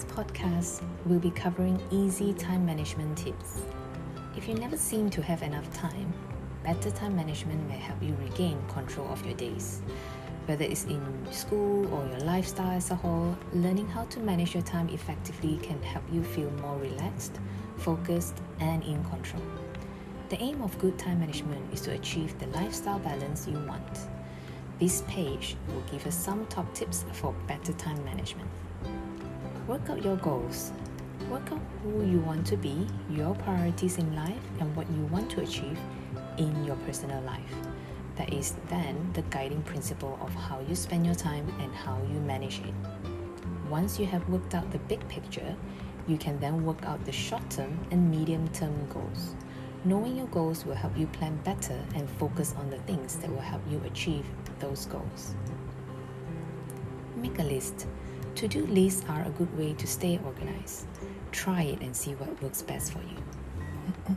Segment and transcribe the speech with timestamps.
[0.00, 3.62] this podcast, we'll be covering easy time management tips.
[4.36, 6.12] If you never seem to have enough time,
[6.64, 9.82] better time management may help you regain control of your days.
[10.46, 14.62] Whether it's in school or your lifestyle as a whole, learning how to manage your
[14.62, 17.38] time effectively can help you feel more relaxed,
[17.76, 19.42] focused, and in control.
[20.30, 23.98] The aim of good time management is to achieve the lifestyle balance you want.
[24.78, 28.48] This page will give us some top tips for better time management.
[29.70, 30.72] Work out your goals.
[31.30, 35.30] Work out who you want to be, your priorities in life, and what you want
[35.30, 35.78] to achieve
[36.38, 37.54] in your personal life.
[38.16, 42.18] That is then the guiding principle of how you spend your time and how you
[42.18, 42.74] manage it.
[43.70, 45.54] Once you have worked out the big picture,
[46.08, 49.36] you can then work out the short term and medium term goals.
[49.84, 53.38] Knowing your goals will help you plan better and focus on the things that will
[53.38, 54.26] help you achieve
[54.58, 55.36] those goals.
[57.14, 57.86] Make a list.
[58.40, 60.86] To do lists are a good way to stay organized.
[61.30, 64.16] Try it and see what works best for you.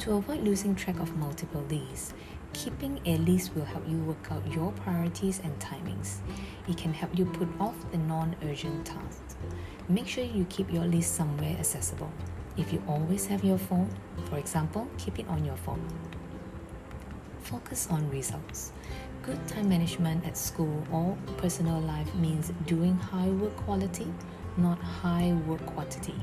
[0.00, 2.14] to avoid losing track of multiple lists,
[2.52, 6.16] keeping a list will help you work out your priorities and timings.
[6.66, 9.36] It can help you put off the non urgent tasks.
[9.88, 12.10] Make sure you keep your list somewhere accessible.
[12.56, 13.88] If you always have your phone,
[14.28, 15.86] for example, keep it on your phone.
[17.42, 18.72] Focus on results.
[19.22, 24.06] Good time management at school or personal life means doing high work quality,
[24.56, 26.14] not high work quantity.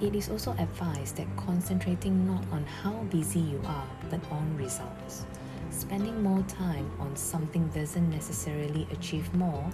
[0.00, 5.26] It is also advised that concentrating not on how busy you are, but on results.
[5.70, 9.70] Spending more time on something doesn't necessarily achieve more,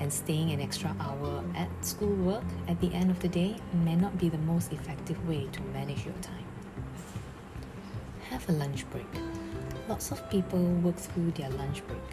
[0.00, 4.16] and staying an extra hour at schoolwork at the end of the day may not
[4.18, 6.53] be the most effective way to manage your time.
[8.34, 9.06] Have a lunch break.
[9.88, 12.10] Lots of people work through their lunch break.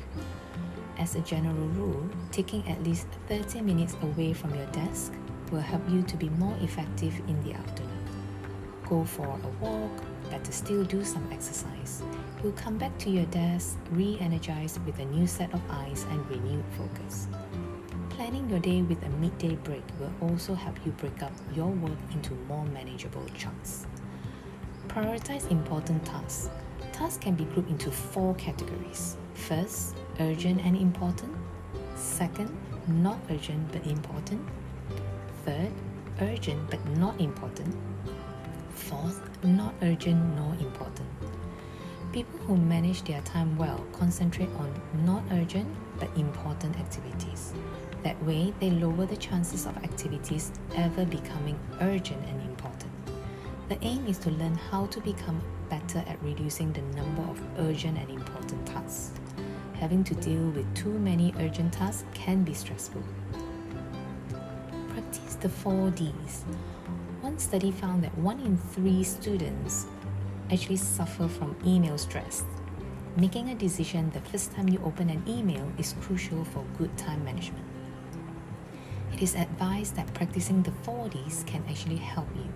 [0.99, 5.13] As a general rule, taking at least 30 minutes away from your desk
[5.51, 8.05] will help you to be more effective in the afternoon.
[8.87, 12.03] Go for a walk, better still do some exercise.
[12.43, 16.29] You'll come back to your desk re energized with a new set of eyes and
[16.29, 17.29] renewed focus.
[18.11, 21.97] Planning your day with a midday break will also help you break up your work
[22.13, 23.87] into more manageable chunks.
[24.93, 26.49] Prioritize important tasks.
[26.91, 29.15] Tasks can be grouped into four categories.
[29.35, 31.33] First, urgent and important.
[31.95, 32.51] Second,
[32.89, 34.45] not urgent but important.
[35.45, 35.71] Third,
[36.19, 37.73] urgent but not important.
[38.71, 41.07] Fourth, not urgent nor important.
[42.11, 47.53] People who manage their time well concentrate on not urgent but important activities.
[48.03, 52.90] That way, they lower the chances of activities ever becoming urgent and important.
[53.71, 57.97] The aim is to learn how to become better at reducing the number of urgent
[57.97, 59.13] and important tasks.
[59.75, 63.01] Having to deal with too many urgent tasks can be stressful.
[64.89, 66.43] Practice the 4 Ds.
[67.21, 69.85] One study found that one in three students
[70.51, 72.43] actually suffer from email stress.
[73.15, 77.23] Making a decision the first time you open an email is crucial for good time
[77.23, 77.63] management.
[79.13, 82.51] It is advised that practicing the 4 Ds can actually help you.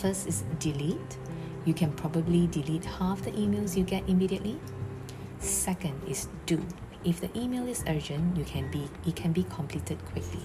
[0.00, 1.18] First is delete.
[1.64, 4.58] You can probably delete half the emails you get immediately.
[5.38, 6.60] Second is do.
[7.04, 10.42] If the email is urgent, you can be it can be completed quickly.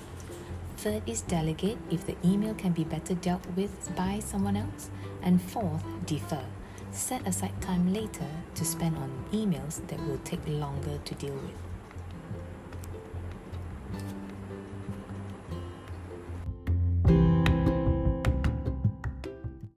[0.78, 4.90] Third is delegate if the email can be better dealt with by someone else.
[5.24, 6.46] And fourth, defer.
[6.92, 11.69] Set aside time later to spend on emails that will take longer to deal with.